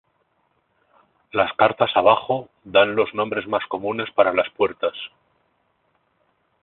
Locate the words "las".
1.31-1.53, 4.33-4.49